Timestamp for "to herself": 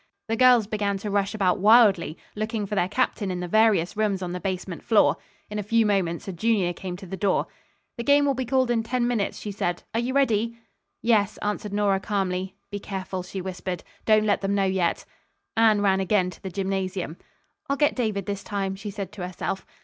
19.11-19.67